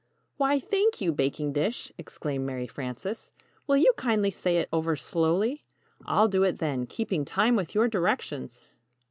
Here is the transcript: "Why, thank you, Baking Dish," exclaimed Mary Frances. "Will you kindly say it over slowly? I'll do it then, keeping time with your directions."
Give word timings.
"Why, 0.37 0.57
thank 0.57 0.99
you, 0.99 1.11
Baking 1.11 1.53
Dish," 1.53 1.91
exclaimed 1.95 2.43
Mary 2.43 2.65
Frances. 2.65 3.31
"Will 3.67 3.77
you 3.77 3.93
kindly 3.97 4.31
say 4.31 4.57
it 4.57 4.67
over 4.73 4.95
slowly? 4.95 5.61
I'll 6.07 6.27
do 6.27 6.41
it 6.41 6.57
then, 6.57 6.87
keeping 6.87 7.23
time 7.23 7.55
with 7.55 7.75
your 7.75 7.87
directions." 7.87 8.63